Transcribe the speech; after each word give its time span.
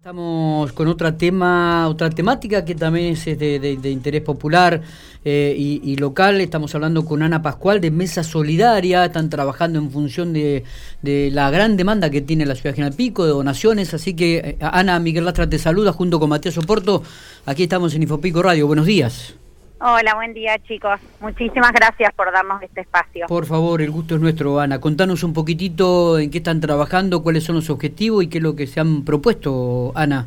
Estamos 0.00 0.72
con 0.72 0.88
otra 0.88 1.18
tema, 1.18 1.86
otra 1.86 2.08
temática 2.08 2.64
que 2.64 2.74
también 2.74 3.12
es 3.12 3.26
de, 3.26 3.90
interés 3.92 4.22
popular 4.22 4.80
eh, 5.26 5.54
y, 5.54 5.94
local. 5.96 6.40
Estamos 6.40 6.74
hablando 6.74 7.04
con 7.04 7.22
Ana 7.22 7.42
Pascual 7.42 7.82
de 7.82 7.90
Mesa 7.90 8.24
Solidaria. 8.24 9.04
Están 9.04 9.28
trabajando 9.28 9.78
en 9.78 9.90
función 9.90 10.32
de, 10.32 10.64
la 11.02 11.50
gran 11.50 11.76
demanda 11.76 12.08
que 12.08 12.22
tiene 12.22 12.46
la 12.46 12.54
ciudad 12.54 12.70
de 12.70 12.76
General 12.76 12.96
Pico 12.96 13.26
de 13.26 13.32
donaciones. 13.32 13.92
Así 13.92 14.14
que 14.14 14.36
eh, 14.38 14.56
Ana 14.62 14.98
Miguel 15.00 15.26
Lastra 15.26 15.50
te 15.50 15.58
saluda 15.58 15.92
junto 15.92 16.18
con 16.18 16.30
Matías 16.30 16.56
Oporto. 16.56 17.02
Aquí 17.44 17.64
estamos 17.64 17.94
en 17.94 18.02
Infopico 18.02 18.42
Radio. 18.42 18.66
Buenos 18.66 18.86
días. 18.86 19.34
Hola, 19.82 20.14
buen 20.14 20.34
día 20.34 20.58
chicos. 20.58 21.00
Muchísimas 21.20 21.72
gracias 21.72 22.12
por 22.12 22.30
darnos 22.30 22.62
este 22.62 22.82
espacio. 22.82 23.26
Por 23.28 23.46
favor, 23.46 23.80
el 23.80 23.90
gusto 23.90 24.16
es 24.16 24.20
nuestro, 24.20 24.60
Ana. 24.60 24.78
Contanos 24.78 25.22
un 25.22 25.32
poquitito 25.32 26.18
en 26.18 26.30
qué 26.30 26.36
están 26.36 26.60
trabajando, 26.60 27.22
cuáles 27.22 27.44
son 27.44 27.56
los 27.56 27.70
objetivos 27.70 28.22
y 28.22 28.28
qué 28.28 28.38
es 28.38 28.44
lo 28.44 28.54
que 28.54 28.66
se 28.66 28.78
han 28.78 29.06
propuesto, 29.06 29.92
Ana. 29.94 30.26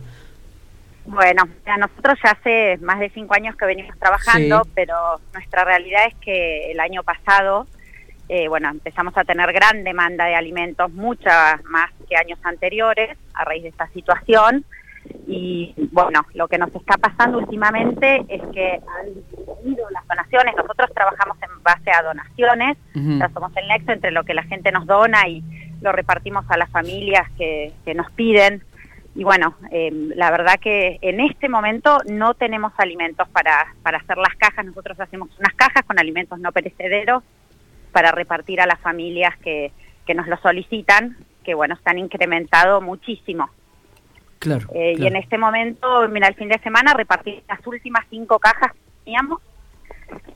Bueno, 1.06 1.44
nosotros 1.78 2.18
ya 2.24 2.32
hace 2.32 2.80
más 2.82 3.00
de 3.00 3.12
cinco 3.12 3.36
años 3.36 3.56
que 3.56 3.66
venimos 3.66 3.96
trabajando, 4.00 4.66
pero 4.74 4.96
nuestra 5.34 5.64
realidad 5.64 6.08
es 6.08 6.16
que 6.16 6.72
el 6.72 6.80
año 6.80 7.04
pasado, 7.04 7.68
eh, 8.30 8.48
bueno, 8.48 8.70
empezamos 8.70 9.16
a 9.18 9.24
tener 9.24 9.54
gran 9.54 9.84
demanda 9.84 10.26
de 10.26 10.34
alimentos, 10.34 10.92
mucha 10.94 11.60
más 11.66 11.92
que 12.10 12.16
años 12.16 12.40
anteriores, 12.42 13.16
a 13.36 13.46
raíz 13.46 13.62
de 13.62 13.70
esta 13.70 13.88
situación. 13.90 14.66
Y 15.26 15.74
bueno, 15.92 16.26
lo 16.34 16.48
que 16.48 16.58
nos 16.58 16.74
está 16.76 16.98
pasando 16.98 17.38
últimamente 17.38 18.26
es 18.28 18.42
que 18.54 18.74
han 18.74 19.14
disminuido 19.14 19.90
las 19.92 20.06
donaciones. 20.08 20.56
Nosotros 20.56 20.90
trabajamos 20.94 21.38
en 21.42 21.64
base 21.64 21.92
a 21.92 22.04
donaciones, 22.04 22.78
ya 22.94 23.30
somos 23.30 23.56
el 23.56 23.68
nexo 23.68 23.92
entre 23.92 24.12
lo 24.12 24.24
que 24.24 24.34
la 24.34 24.44
gente 24.44 24.72
nos 24.72 24.86
dona 24.86 25.28
y 25.28 25.44
lo 25.82 25.92
repartimos 25.92 26.46
a 26.50 26.58
las 26.58 26.70
familias 26.70 27.30
que, 27.38 27.72
nos 27.96 28.12
piden. 28.12 28.64
Y 29.16 29.24
bueno, 29.24 29.56
em, 29.72 30.10
la 30.16 30.32
verdad 30.32 30.60
que 30.60 30.98
en 31.02 31.20
este 31.20 31.48
momento 31.48 32.00
no 32.10 32.34
tenemos 32.34 32.74
alimentos 32.78 33.30
para, 33.30 33.74
para 33.84 34.00
hacer 34.00 34.18
las 34.18 34.36
cajas. 34.36 34.66
Nosotros 34.66 35.00
hacemos 35.00 35.30
unas 35.40 35.54
cajas 35.54 35.84
con 35.86 36.00
alimentos 36.00 36.40
no 36.40 36.52
perecederos 36.52 37.24
para 37.92 38.12
repartir 38.12 38.60
a 38.60 38.66
las 38.66 38.80
familias 38.80 39.38
que, 39.38 39.72
que 40.06 40.16
nos 40.16 40.28
lo 40.28 40.38
solicitan, 40.38 41.16
que 41.44 41.54
bueno, 41.54 41.76
están 41.76 42.00
incrementado 42.00 42.82
muchísimo. 42.82 43.50
Eh, 44.74 44.96
y 44.98 45.08
en 45.08 45.16
este 45.16 45.38
momento, 45.38 46.08
mira, 46.10 46.28
el 46.28 46.36
fin 46.36 46.50
de 46.50 46.60
semana 46.60 46.94
repartí 46.94 47.42
las 47.48 47.66
últimas 47.66 48.06
cinco 48.10 48.40
cajas 48.40 48.74
que 48.74 48.80
teníamos. 49.06 49.40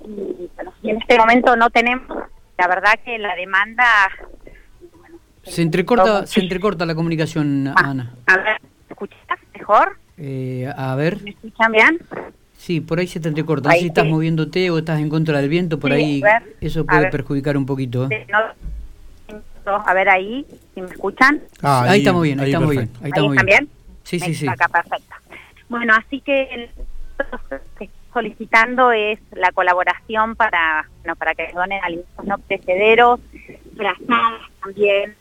Y, 0.05 0.49
en 0.89 0.97
este 0.97 1.17
momento 1.17 1.55
no 1.55 1.69
tenemos, 1.69 2.08
la 2.58 2.67
verdad 2.67 2.94
que 3.03 3.17
la 3.17 3.36
demanda... 3.36 3.86
se 5.44 5.61
entrecorta, 5.61 6.25
se 6.25 6.39
entrecorta 6.39 6.86
la 6.86 6.95
comunicación, 6.95 7.67
ah, 7.67 7.73
Ana. 7.77 8.16
A 8.27 8.38
ver, 8.38 8.61
¿me 8.61 8.94
escuchas 8.94 9.39
mejor? 9.53 9.97
Eh, 10.17 10.71
a 10.75 10.95
ver. 10.95 11.21
¿Me 11.21 11.31
escuchan 11.31 11.71
bien? 11.71 11.99
Sí, 12.58 12.81
por 12.81 12.99
ahí 12.99 13.08
se 13.08 13.19
te 13.19 13.27
entrecorta. 13.27 13.71
si 13.71 13.88
estás 13.88 14.05
moviéndote 14.05 14.69
o 14.71 14.80
estás 14.80 14.99
en 14.99 15.09
contra 15.09 15.39
del 15.39 15.49
viento, 15.49 15.80
por 15.80 15.92
ahí 15.92 16.23
eso 16.61 16.86
puede 16.86 17.09
perjudicar 17.09 17.58
un 17.58 17.66
poquito. 17.66 18.08
¿eh? 18.09 18.25
a 19.86 19.94
ver 19.94 20.09
ahí, 20.09 20.45
si 20.73 20.81
me 20.81 20.88
escuchan. 20.88 21.42
Ah, 21.61 21.83
ahí, 21.88 21.99
estamos 21.99 22.23
bien, 22.23 22.39
ahí, 22.39 22.47
estamos 22.47 22.69
bien. 22.69 22.89
Ahí, 23.02 23.09
estamos 23.09 23.36
bien. 23.44 23.69
Sí, 24.08 24.22
sí, 24.22 24.33
sí. 24.33 24.47
Acá, 24.47 24.69
perfecta. 24.69 25.22
Bueno, 25.67 25.94
así 25.94 26.22
que 26.22 26.69
solicitando 28.14 28.94
es 28.94 29.19
la 29.33 29.52
colaboración 29.52 30.38
para, 30.38 30.88
bueno, 31.02 31.17
para 31.17 31.36
que 31.36 31.52
donen 31.53 31.83
alimentos 31.83 32.25
no 32.25 32.38
precederos, 32.38 33.19
brazadas 33.73 34.41
también, 34.61 35.14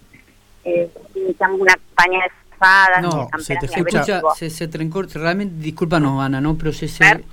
eh, 0.65 0.89
iniciamos 1.17 1.61
una 1.61 1.75
campaña 1.75 2.20
de 2.20 2.31
espadas, 2.53 3.03
no, 3.03 3.28
se 3.41 3.56
te 3.56 3.67
escucha, 3.67 4.23
se, 4.37 4.51
se 4.51 5.19
realmente, 5.19 5.56
discúlpanos 5.59 6.23
Ana, 6.23 6.41
¿no? 6.41 6.56
Pero 6.56 6.73
se, 6.73 6.87
se 6.87 7.25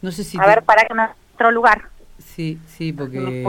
no 0.00 0.12
sé 0.12 0.24
si... 0.24 0.38
A 0.40 0.46
ver, 0.46 0.62
para 0.62 0.86
que 0.86 0.94
no 0.94 1.10
otro 1.34 1.50
lugar. 1.50 1.90
Sí, 2.18 2.58
sí, 2.66 2.94
porque... 2.94 3.44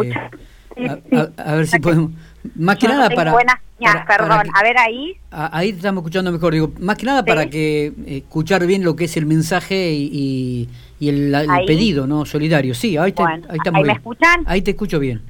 a, 1.37 1.55
ver 1.55 1.67
si 1.67 1.79
podemos... 1.79 2.11
Más 2.55 2.77
que 2.77 2.87
nada 2.87 3.09
para... 3.09 3.31
Buenas 3.31 3.59
perdón, 4.07 4.47
a 4.53 4.63
ver 4.63 4.77
ahí. 4.77 5.17
ahí 5.31 5.71
te 5.71 5.77
estamos 5.77 6.01
escuchando 6.01 6.31
mejor, 6.31 6.53
digo, 6.53 6.71
más 6.79 6.97
que 6.97 7.05
nada 7.05 7.23
para 7.25 7.49
que 7.49 7.91
escuchar 8.07 8.65
bien 8.65 8.83
lo 8.83 8.95
que 8.95 9.05
es 9.05 9.17
el 9.17 9.25
mensaje 9.25 9.91
y, 9.91 10.69
el, 11.01 11.35
pedido, 11.67 12.07
¿no? 12.07 12.25
Solidario. 12.25 12.73
Sí, 12.73 12.97
ahí, 12.97 13.11
te, 13.11 13.23
ahí 13.23 13.41
estamos 13.51 13.85
me 13.85 13.93
escuchan? 13.93 14.43
Ahí 14.45 14.61
te 14.61 14.71
escucho 14.71 14.99
bien. 14.99 15.21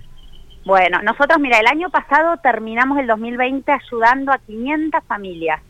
Bueno, 0.66 1.02
nosotros, 1.02 1.40
mira, 1.40 1.60
el 1.60 1.68
año 1.68 1.90
pasado 1.90 2.38
terminamos 2.38 2.98
el 3.00 3.08
2020 3.08 3.72
ayudando 3.72 4.32
a 4.32 4.38
500 4.38 5.04
familias. 5.06 5.62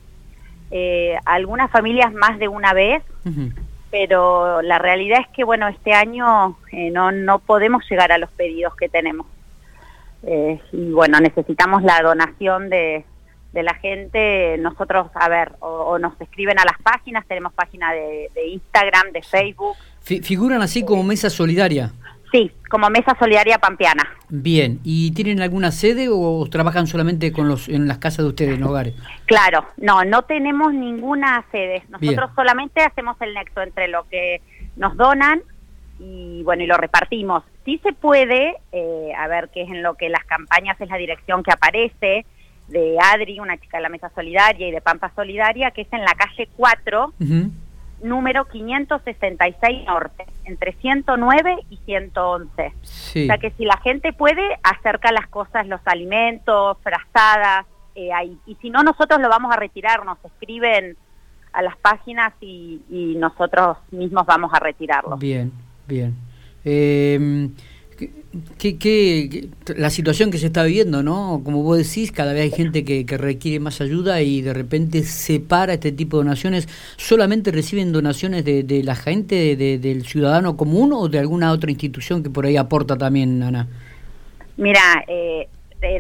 Eh, 0.72 1.18
algunas 1.26 1.72
familias 1.72 2.14
más 2.14 2.38
de 2.38 2.48
una 2.48 2.74
vez, 2.74 3.02
pero 3.92 4.62
la 4.62 4.78
realidad 4.78 5.20
es 5.22 5.28
que, 5.30 5.44
bueno, 5.44 5.68
este 5.68 5.94
año 5.94 6.58
eh, 6.72 6.92
no, 6.92 7.12
no 7.12 7.40
podemos 7.40 7.84
llegar 7.90 8.12
a 8.12 8.18
los 8.18 8.30
pedidos 8.32 8.76
que 8.76 8.90
tenemos. 8.90 9.26
Eh, 10.26 10.60
y 10.72 10.92
bueno, 10.92 11.20
necesitamos 11.20 11.84
la 11.84 12.02
donación 12.02 12.70
de, 12.70 13.06
de 13.54 13.64
la 13.64 13.76
gente. 13.76 14.58
Nosotros, 14.58 15.08
a 15.14 15.30
ver, 15.30 15.54
o, 15.60 15.98
nos 16.00 16.20
escriben 16.20 16.60
a 16.60 16.66
las 16.66 16.82
páginas, 16.82 17.26
tenemos 17.28 17.54
página 17.54 17.94
de, 17.94 18.30
Instagram, 18.48 19.12
de 19.14 19.22
Facebook. 19.22 19.76
¿Figuran 20.02 20.62
así 20.62 20.84
como 20.84 21.04
Mesa 21.04 21.30
Solidaria? 21.30 21.92
Sí, 22.32 22.52
como 22.68 22.90
Mesa 22.90 23.16
Solidaria 23.20 23.60
Pampeana. 23.60 24.10
Bien, 24.28 24.80
¿y 24.84 25.12
tienen 25.12 25.40
alguna 25.40 25.72
sede 25.72 26.08
o 26.12 26.48
trabajan 26.50 26.88
solamente 26.88 27.32
con 27.32 27.48
los 27.48 27.70
en 27.70 27.88
las 27.88 28.00
casas 28.00 28.26
de 28.26 28.30
ustedes, 28.30 28.58
en 28.58 28.64
hogares? 28.64 28.96
Claro, 29.28 29.68
no, 29.78 30.04
no 30.04 30.24
tenemos 30.24 30.74
ninguna 30.74 31.46
sede. 31.52 31.84
Nosotros 31.90 32.32
solamente 32.36 32.82
hacemos 32.82 33.18
el 33.22 33.36
nexo 33.36 33.62
entre 33.62 33.88
lo 33.88 34.10
que 34.10 34.42
nos 34.76 34.98
donan 34.98 35.44
y 36.04 36.44
bueno, 36.44 36.64
y 36.64 36.68
lo 36.68 36.76
repartimos. 36.78 37.44
Sí 37.64 37.80
se 37.82 37.94
puede, 37.94 38.58
eh, 38.72 39.14
a 39.18 39.28
ver 39.28 39.50
qué 39.54 39.64
es 39.64 39.70
en 39.70 39.82
lo 39.82 39.96
que 39.96 40.10
las 40.10 40.24
campañas 40.26 40.80
es 40.82 40.90
la 40.90 40.98
dirección 40.98 41.44
que 41.44 41.52
aparece, 41.52 42.26
de 42.68 42.98
Adri, 43.00 43.40
una 43.40 43.58
chica 43.58 43.78
de 43.78 43.84
la 43.84 43.90
Mesa 43.90 44.12
Solidaria, 44.14 44.68
y 44.68 44.72
de 44.72 44.82
Pampa 44.82 45.12
Solidaria, 45.16 45.72
que 45.72 45.82
es 45.82 45.94
en 45.94 46.04
la 46.04 46.14
calle 46.14 46.50
4, 46.58 47.14
número 48.02 48.46
566 48.46 49.86
Norte, 49.86 50.26
entre 50.46 50.74
109 50.74 51.58
y 51.70 51.78
111. 51.78 52.68
O 52.68 52.86
sea 53.28 53.38
que 53.38 53.52
si 53.52 53.64
la 53.64 53.78
gente 53.78 54.12
puede, 54.12 54.44
acerca 54.64 55.12
las 55.12 55.28
cosas, 55.28 55.68
los 55.68 55.82
alimentos, 55.86 56.78
frazadas, 56.84 57.66
eh, 57.96 58.12
ahí. 58.12 58.38
Y 58.46 58.56
si 58.56 58.70
no, 58.70 58.84
nosotros 58.84 59.22
lo 59.22 59.30
vamos 59.30 59.54
a 59.54 59.58
retirar, 59.58 60.04
nos 60.04 60.18
escriben 60.26 60.98
a 61.54 61.62
las 61.62 61.78
páginas 61.78 62.34
y, 62.42 62.82
y 62.90 63.16
nosotros 63.16 63.78
mismos 63.92 64.26
vamos 64.26 64.52
a 64.54 64.60
retirarlo. 64.60 65.16
Bien. 65.18 65.52
Bien. 65.88 66.16
Eh, 66.66 67.50
¿qué, 68.58 69.50
la 69.76 69.90
situación 69.90 70.32
que 70.32 70.38
se 70.38 70.48
está 70.48 70.64
viviendo, 70.64 71.04
¿no? 71.04 71.42
Como 71.44 71.64
vos 71.64 71.78
decís, 71.78 72.12
cada 72.12 72.34
vez 72.34 72.44
hay 72.44 72.52
gente 72.52 72.84
que, 72.84 73.06
requiere 73.18 73.60
más 73.60 73.82
ayuda 73.82 74.22
y 74.22 74.42
de 74.42 74.54
repente 74.54 75.04
separa 75.04 75.74
este 75.74 75.92
tipo 75.92 76.18
de 76.18 76.24
donaciones. 76.24 76.68
¿Solamente 76.98 77.52
reciben 77.52 77.92
donaciones 77.92 78.44
de, 78.46 78.82
la 78.84 78.96
gente, 78.96 79.56
del 79.56 80.06
ciudadano 80.06 80.58
común 80.58 80.94
o 80.94 81.08
de 81.10 81.20
alguna 81.20 81.52
otra 81.52 81.72
institución 81.72 82.24
que 82.24 82.30
por 82.30 82.46
ahí 82.46 82.58
aporta 82.58 82.98
también, 82.98 83.42
Ana? 83.44 83.68
Mira, 84.58 85.04
eh, 85.08 85.48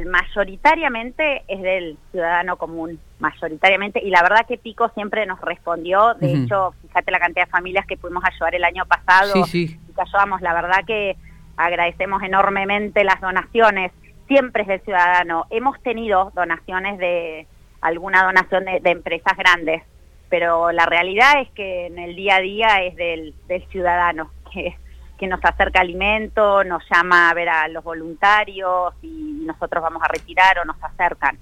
mayoritariamente 0.06 1.44
es 1.48 1.62
del 1.62 1.98
ciudadano 2.12 2.58
común, 2.58 3.00
mayoritariamente, 3.20 4.02
y 4.04 4.10
la 4.10 4.22
verdad 4.22 4.46
que 4.48 4.58
Pico 4.58 4.90
siempre 4.90 5.26
nos 5.26 5.40
respondió, 5.42 6.14
de 6.16 6.34
hecho, 6.34 6.74
fíjate 6.82 7.12
la 7.12 7.20
cantidad 7.20 7.46
de 7.46 7.52
familias 7.52 7.86
que 7.86 7.98
pudimos 7.98 8.24
ayudar 8.24 8.56
el 8.56 8.64
año 8.64 8.86
pasado, 8.86 9.46
sí, 9.46 9.78
que 9.96 10.02
ayudamos, 10.02 10.42
la 10.42 10.54
verdad 10.54 10.86
que 10.86 11.16
agradecemos 11.58 12.24
enormemente 12.24 13.04
las 13.04 13.22
donaciones, 13.22 13.92
siempre 14.28 14.64
es 14.64 14.68
del 14.68 14.82
ciudadano, 14.82 15.46
hemos 15.50 15.82
tenido 15.84 16.32
donaciones 16.36 16.98
de, 16.98 17.48
alguna 17.82 18.24
donación 18.24 18.66
de, 18.66 18.82
empresas 18.90 19.38
grandes, 19.38 19.84
pero 20.30 20.72
la 20.72 20.86
realidad 20.86 21.42
es 21.42 21.50
que 21.52 21.88
en 21.88 22.00
el 22.00 22.16
día 22.16 22.38
a 22.38 22.42
día 22.42 22.84
es 22.84 22.96
del, 22.96 23.36
del 23.48 23.68
ciudadano, 23.68 24.31
que 24.52 24.75
que 25.24 25.28
nos 25.28 25.40
acerca 25.46 25.80
alimento, 25.80 26.66
nos 26.66 26.84
llama 26.90 27.30
a 27.30 27.34
ver 27.34 27.48
a 27.48 27.68
los 27.69 27.81
voluntarios 27.81 28.94
y 29.02 29.32
nosotros 29.45 29.84
vamos 29.84 30.01
a 30.04 30.07
retirar 30.07 30.60
o 30.60 30.66
nos 30.66 30.81
acercan. 30.84 31.38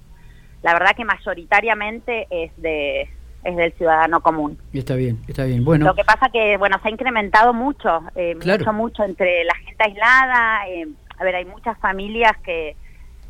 La 0.61 0.73
verdad 0.73 0.95
que 0.95 1.05
mayoritariamente 1.05 2.27
es 2.29 2.51
de 2.57 3.09
es 3.43 3.55
del 3.55 3.73
ciudadano 3.73 4.21
común. 4.21 4.59
Está 4.71 4.93
bien, 4.93 5.19
está 5.27 5.45
bien. 5.45 5.65
Bueno. 5.65 5.87
Lo 5.87 5.95
que 5.95 6.03
pasa 6.03 6.29
que 6.29 6.57
bueno 6.57 6.77
se 6.81 6.87
ha 6.87 6.91
incrementado 6.91 7.53
mucho, 7.53 8.03
eh, 8.15 8.35
mucho 8.35 8.73
mucho 8.73 9.03
entre 9.03 9.43
la 9.43 9.55
gente 9.55 9.83
aislada. 9.83 10.67
Eh, 10.67 10.87
a 11.17 11.23
ver, 11.23 11.35
hay 11.35 11.45
muchas 11.45 11.77
familias 11.79 12.33
que 12.43 12.75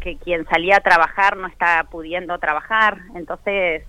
que 0.02 0.18
quien 0.18 0.46
salía 0.48 0.78
a 0.78 0.82
trabajar 0.82 1.38
no 1.38 1.48
está 1.48 1.86
pudiendo 1.90 2.38
trabajar, 2.40 2.98
entonces 3.16 3.84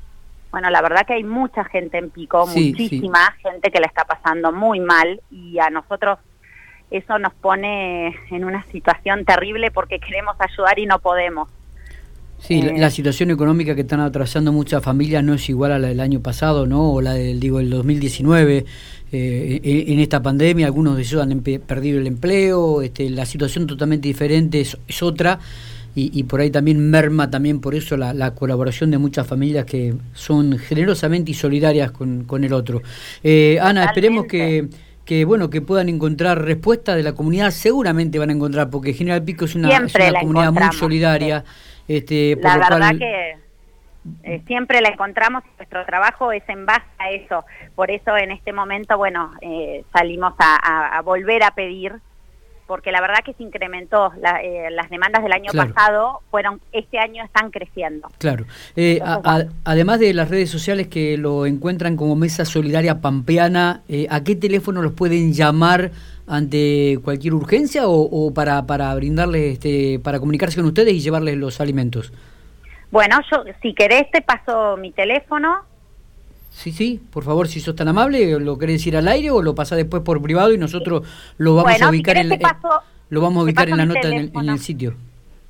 bueno, 0.52 0.69
la 0.69 0.82
verdad 0.82 1.06
que 1.06 1.14
hay 1.14 1.25
mucha 1.25 1.64
gente 1.64 1.96
en 1.96 2.11
Pico, 2.11 2.46
muchísima 2.46 3.32
gente 3.43 3.70
que 3.70 3.81
la 3.81 3.87
está 3.87 4.05
pasando 4.05 4.52
muy 4.52 4.81
mal 4.81 5.23
y 5.31 5.58
a 5.58 5.70
nosotros 5.70 6.19
eso 6.93 7.19
nos 7.19 7.33
pone 7.35 8.15
en 8.31 8.44
una 8.44 8.62
situación 8.65 9.25
terrible 9.25 9.71
porque 9.71 9.99
queremos 9.99 10.37
ayudar 10.39 10.79
y 10.79 10.87
no 10.87 10.99
podemos. 10.99 11.49
Sí, 12.39 12.61
la, 12.61 12.91
situación 12.91 13.31
económica 13.31 13.77
que 13.77 13.83
están 13.83 14.00
atravesando 14.00 14.50
muchas 14.50 14.83
familias 14.83 15.23
no 15.23 15.33
es 15.33 15.49
igual 15.49 15.71
a 15.71 15.79
la 15.79 15.89
del 15.89 16.00
año 16.00 16.21
pasado, 16.21 16.67
¿no? 16.67 16.93
O 16.93 17.00
la 17.00 17.15
del, 17.15 17.39
digo, 17.39 17.61
el 17.61 17.71
2019. 17.71 18.65
Eh, 19.12 19.61
en, 19.62 20.00
esta 20.00 20.23
pandemia 20.23 20.67
algunos 20.67 20.97
de 20.97 21.03
ellos 21.03 21.23
han 21.23 21.41
perdido 21.41 22.00
el 22.00 22.06
empleo, 22.06 22.83
este, 22.83 23.11
la 23.11 23.27
situación 23.27 23.67
totalmente 23.67 24.09
diferente 24.09 24.61
es, 24.61 25.03
otra 25.03 25.39
y, 25.94 26.23
por 26.23 26.41
ahí 26.41 26.50
también 26.50 26.89
merma 26.89 27.31
también 27.31 27.61
por 27.61 27.75
eso 27.75 27.99
la, 27.99 28.35
colaboración 28.35 28.91
de 28.91 28.97
muchas 28.97 29.27
familias 29.27 29.67
que 29.67 29.94
son 30.15 30.56
generosamente 30.59 31.31
y 31.31 31.35
solidarias 31.35 31.91
con, 31.91 32.25
con 32.25 32.43
el 32.43 32.55
otro. 32.55 32.81
Eh, 33.23 33.59
Ana, 33.61 33.85
esperemos 33.85 34.25
que 34.25 34.69
que 35.04 35.25
bueno 35.25 35.50
que 35.50 35.60
puedan 35.60 35.88
encontrar 35.88 36.43
respuesta 36.43 36.94
de 36.94 37.02
la 37.02 37.14
comunidad. 37.14 37.50
Seguramente 37.50 38.19
van 38.19 38.31
a 38.31 38.32
encontrar 38.32 38.70
porque 38.70 38.93
General 38.93 39.22
Pico 39.22 39.44
es 39.46 39.54
una, 39.54 39.69
comunidad 40.20 40.52
muy 40.52 40.72
solidaria 40.72 41.44
este 41.88 42.37
la 42.40 42.58
verdad 42.58 42.96
que 42.96 43.37
eh, 44.25 44.43
siempre 44.46 44.81
la 44.81 44.88
encontramos 44.88 45.43
nuestro 45.58 45.84
trabajo 45.84 46.32
es 46.32 46.43
en 46.49 46.66
base 46.66 46.87
a 46.99 47.10
eso. 47.10 47.44
Por 47.75 47.90
eso 47.90 48.16
en 48.16 48.31
este 48.31 48.52
momento 48.52 48.96
bueno 48.96 49.32
eh, 49.40 49.84
salimos 49.93 50.34
a, 50.38 51.00
volver 51.05 51.43
a 51.43 51.52
pedir 51.52 51.94
porque 52.72 52.90
la 52.90 53.02
verdad 53.02 53.19
que 53.22 53.34
se 53.34 53.42
incrementó 53.42 54.10
eh, 54.42 54.70
las 54.70 54.88
demandas 54.88 55.22
del 55.22 55.30
año 55.30 55.52
pasado 55.52 56.22
fueron 56.30 56.58
este 56.72 56.98
año 56.98 57.22
están 57.22 57.50
creciendo. 57.50 58.08
Claro. 58.16 58.46
Además 59.64 60.00
de 60.00 60.14
las 60.14 60.30
redes 60.30 60.48
sociales 60.48 60.88
que 60.88 61.19
lo 61.19 61.44
encuentran 61.44 61.98
como 61.98 62.16
mesa 62.16 62.46
solidaria 62.46 63.02
pampeana 63.02 63.82
a 64.08 64.24
qué 64.24 64.36
teléfono 64.36 64.80
los 64.80 64.94
pueden 64.94 65.34
llamar 65.34 65.90
ante 66.26 66.98
cualquier 67.04 67.34
urgencia 67.34 67.82
o, 67.84 68.32
para 68.32 68.66
para 68.66 68.94
brindarles 68.94 69.52
este 69.52 70.00
para 70.02 70.19
comunicarse 70.19 70.56
con 70.56 70.64
ustedes 70.64 70.94
y 70.94 71.00
llevarles 71.00 71.36
los 71.36 71.60
alimentos 71.60 72.10
bueno, 72.92 73.16
yo, 73.32 73.42
si 73.62 73.72
querés, 73.72 74.10
te 74.10 74.20
paso 74.20 74.76
mi 74.76 74.92
teléfono. 74.92 75.64
Sí, 76.52 76.70
sí, 76.70 77.00
por 77.10 77.25
favor, 77.25 77.49
si 77.49 77.60
sos 77.60 77.75
tan 77.75 77.88
amable, 77.88 78.38
¿lo 78.38 78.58
querés 78.58 78.76
decir 78.76 78.96
al 78.96 79.08
aire 79.08 79.31
o 79.31 79.43
lo 79.43 79.54
pasás 79.54 79.78
después 79.78 80.02
por 80.02 80.22
privado 80.22 80.52
y 80.52 80.58
nosotros 80.58 81.06
lo 81.38 81.54
vamos 81.56 81.81
a 81.81 81.88
ubicar, 81.88 82.19
en, 82.19 82.28
lo 83.08 83.20
vamos 83.20 83.40
a 83.40 83.44
ubicar 83.44 83.69
en 83.69 83.76
la 83.78 83.87
nota 83.87 84.08
en 84.08 84.49
el, 84.49 84.58
sitio? 84.58 84.94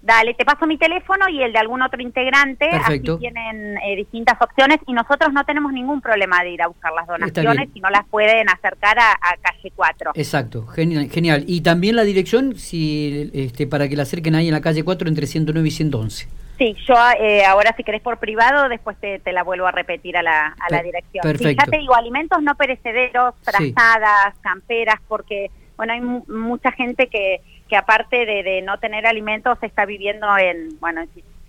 Dale, 0.00 0.34
te 0.34 0.44
paso 0.44 0.66
mi 0.66 0.78
teléfono 0.78 1.28
y 1.28 1.43
el 1.43 1.52
de 1.52 1.58
algún 1.58 1.82
otro 1.82 2.00
integrante, 2.00 2.66
Perfecto. 2.70 3.12
así 3.14 3.20
tienen 3.20 3.76
eh, 3.78 3.96
distintas 3.96 4.37
opciones 4.40 4.78
y 4.87 4.93
nosotros 4.93 5.32
no 5.32 5.44
tenemos 5.44 5.72
ningún 5.72 6.00
problema 6.00 6.43
de 6.43 6.52
ir 6.52 6.62
a 6.62 6.69
buscar 6.69 6.93
las 6.93 7.06
donaciones 7.06 7.69
si 7.72 7.81
no 7.81 7.90
las 7.90 8.06
pueden 8.08 8.48
acercar 8.48 8.98
a, 8.98 9.37
calle 9.40 9.72
4. 9.75 10.12
Exacto, 10.14 10.66
genial, 10.69 11.08
genial. 11.10 11.44
Y 11.46 11.60
también 11.60 11.96
la 11.96 12.02
dirección, 12.02 12.56
si 12.56 13.31
este, 13.34 13.66
para 13.66 13.88
que 13.88 13.96
la 13.96 14.05
acerquen 14.05 14.34
ahí 14.34 14.48
en 14.48 14.55
la 14.55 14.60
calle 14.60 14.82
4 14.82 15.08
entre 15.08 15.26
109 15.26 15.69
y 15.69 15.70
111. 15.70 16.42
Sí, 16.58 16.76
yo 16.87 16.94
eh, 17.19 17.44
ahora 17.44 17.75
si 17.76 17.82
querés 17.82 18.02
por 18.02 18.19
privado, 18.19 18.69
después 18.69 18.96
te, 18.99 19.20
la 19.32 19.43
vuelvo 19.43 19.66
a 19.66 19.72
repetir 19.72 20.16
a 20.16 20.22
la, 20.22 20.54
a 20.58 20.70
la 20.70 20.82
dirección. 20.82 21.22
Perfecto. 21.22 21.64
ya 21.64 21.70
te 21.70 21.78
digo, 21.78 21.94
alimentos 21.94 22.43
no 22.43 22.54
perecederos, 22.54 23.34
trazadas, 23.43 24.34
camperas, 24.43 25.00
porque 25.08 25.50
bueno, 25.76 25.93
hay 25.94 26.00
mucha 26.00 26.70
gente 26.72 27.08
que, 27.08 27.40
que 27.69 27.76
aparte 27.76 28.26
de, 28.26 28.62
no 28.62 28.78
tener 28.78 29.06
alimentos 29.06 29.58
está 29.62 29.84
viviendo 29.84 30.26
en, 30.38 30.78
bueno, 30.78 31.02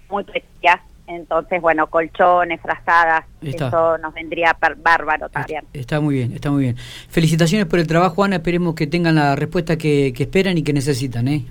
muy 0.09 0.23
precarias. 0.23 0.79
Entonces, 1.05 1.61
bueno, 1.61 1.87
colchones, 1.87 2.61
frazadas, 2.61 3.25
eso 3.41 3.97
nos 3.97 4.13
vendría 4.13 4.57
bárbaro 4.77 5.27
también. 5.27 5.65
Está 5.73 5.99
muy 5.99 6.15
bien, 6.15 6.31
está 6.31 6.49
muy 6.49 6.63
bien. 6.63 6.77
Felicitaciones 7.09 7.67
por 7.67 7.79
el 7.79 7.87
trabajo, 7.87 8.23
Ana. 8.23 8.37
Esperemos 8.37 8.73
que 8.73 8.87
tengan 8.87 9.15
la 9.15 9.35
respuesta 9.35 9.77
que, 9.77 10.13
que 10.15 10.23
esperan 10.23 10.57
y 10.57 10.63
que 10.63 10.71
necesitan. 10.71 11.27
¿eh? 11.27 11.45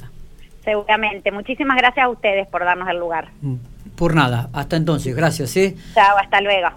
Seguramente. 0.64 1.30
Muchísimas 1.32 1.76
gracias 1.76 2.04
a 2.04 2.08
ustedes 2.08 2.46
por 2.48 2.64
darnos 2.64 2.88
el 2.88 2.98
lugar. 2.98 3.28
Mm, 3.40 3.56
por 3.96 4.14
nada. 4.14 4.48
Hasta 4.52 4.76
entonces. 4.76 5.14
Gracias. 5.14 5.56
¿eh? 5.56 5.76
Chao, 5.94 6.16
hasta 6.18 6.40
luego. 6.40 6.68